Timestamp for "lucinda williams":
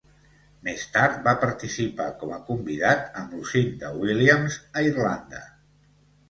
3.37-4.59